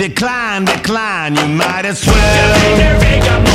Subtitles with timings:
[0.00, 1.36] decline, decline.
[1.36, 3.49] You might as well.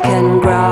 [0.00, 0.67] Can grow.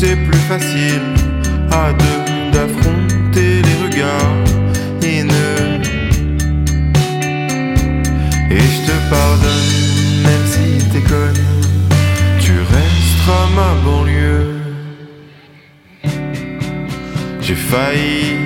[0.00, 1.02] c'est plus facile
[1.70, 4.44] à deux d'affronter les regards
[5.02, 5.82] haineux.
[8.50, 9.70] Et je te pardonne,
[10.24, 11.48] même si t'es connu,
[12.40, 14.46] tu resteras ma banlieue.
[17.42, 18.39] J'ai failli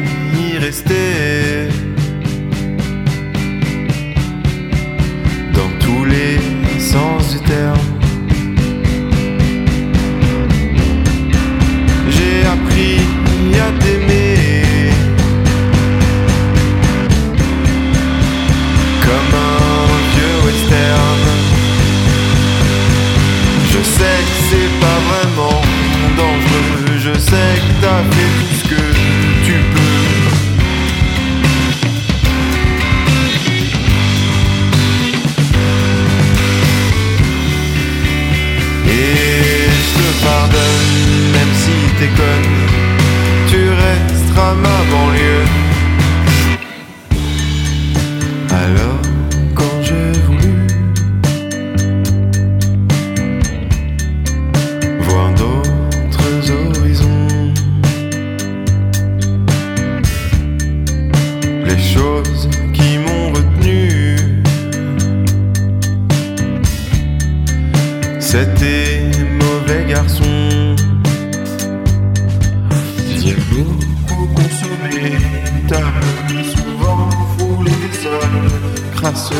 [79.04, 79.34] crasseux.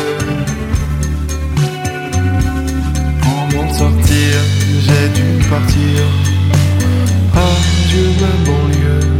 [3.25, 4.33] En m'en sortir,
[4.85, 6.01] j'ai dû partir.
[7.33, 7.39] Ah,
[7.85, 9.14] Adieu ma banlieue.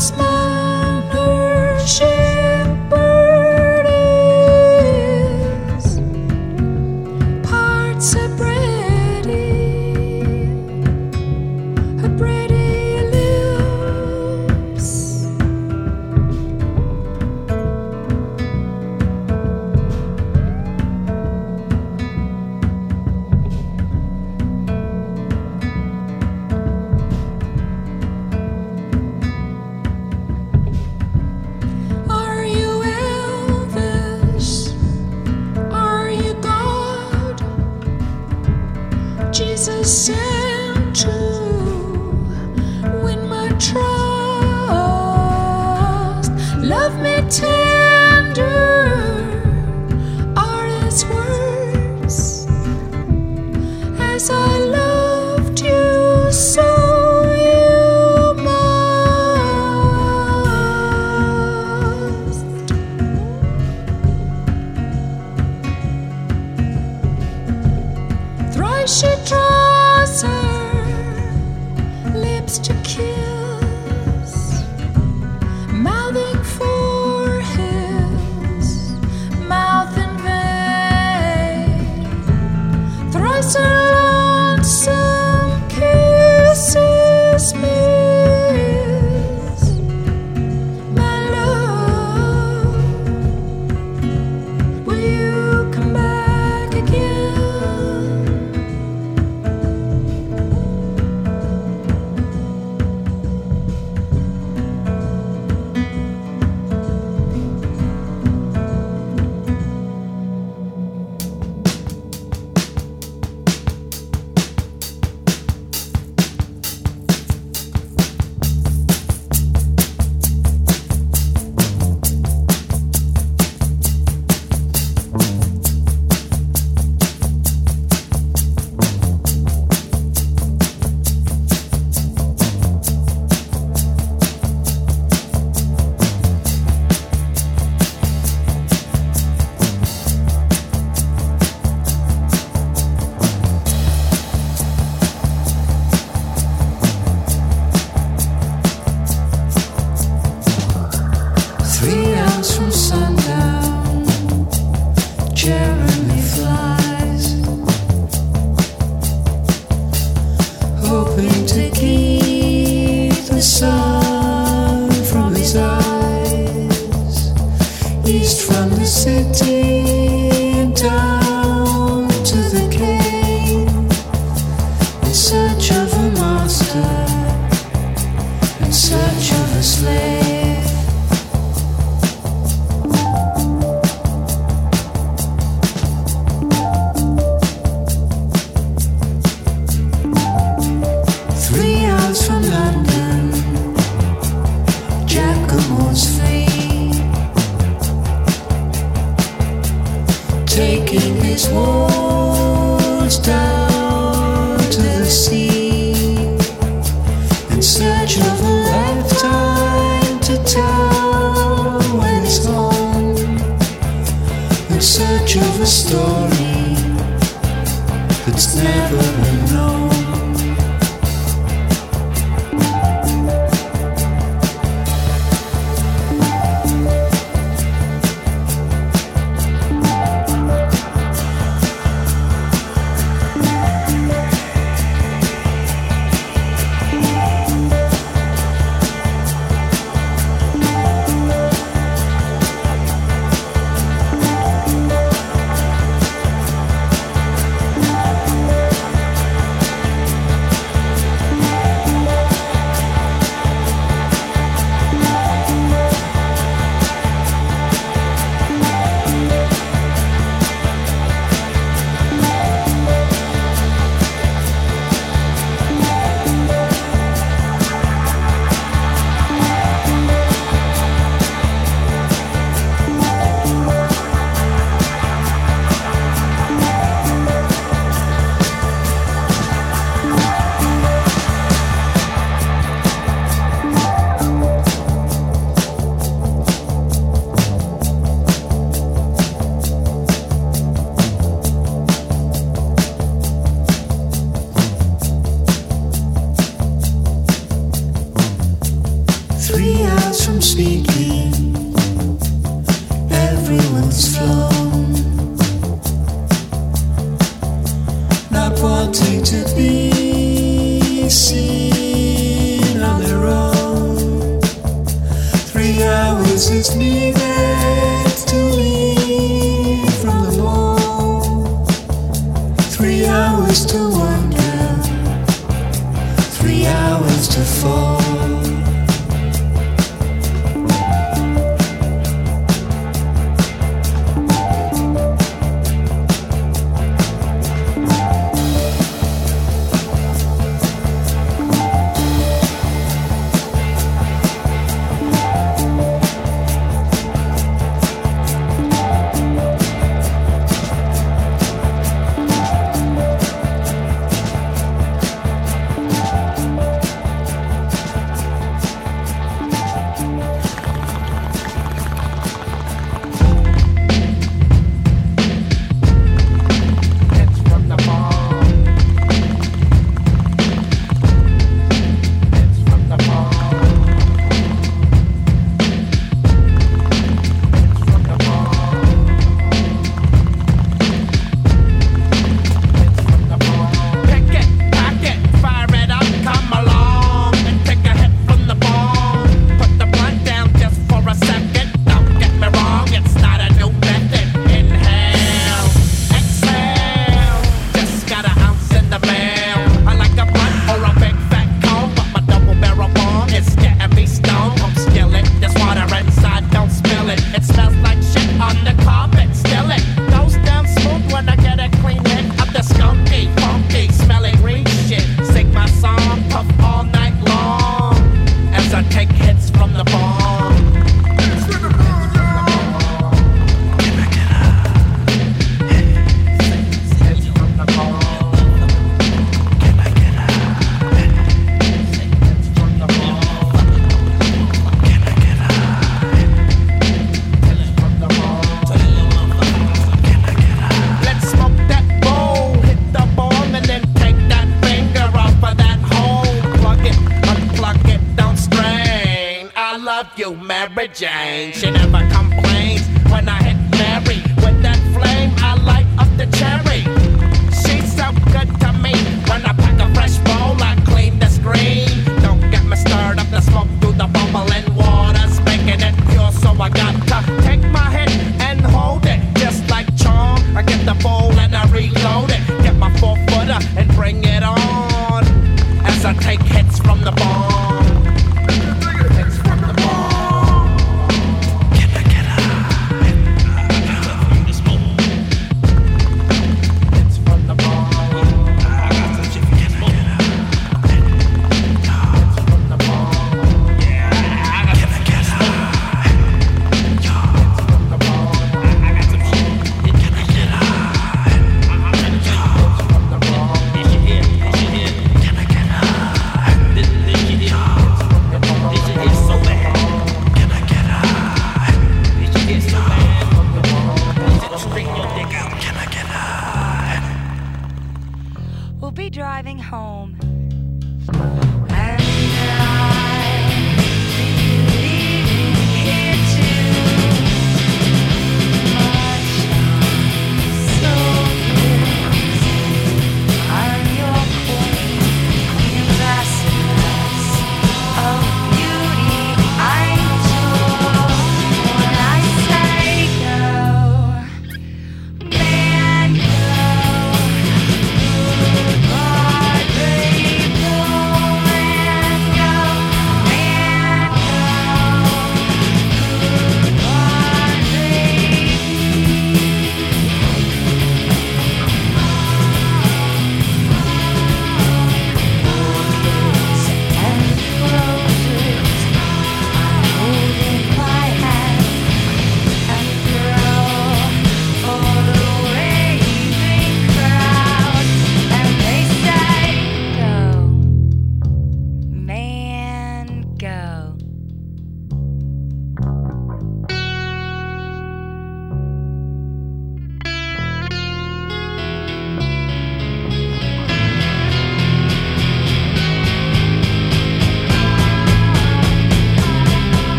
[0.00, 0.47] smile.